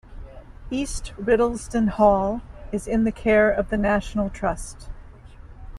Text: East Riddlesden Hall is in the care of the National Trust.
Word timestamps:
East 0.71 1.13
Riddlesden 1.15 1.89
Hall 1.89 2.41
is 2.71 2.87
in 2.87 3.03
the 3.03 3.11
care 3.11 3.51
of 3.51 3.69
the 3.69 3.77
National 3.77 4.31
Trust. 4.31 4.89